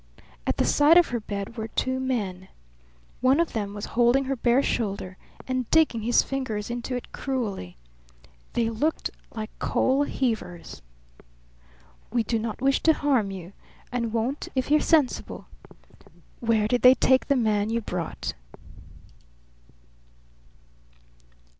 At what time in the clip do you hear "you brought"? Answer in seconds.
17.69-18.33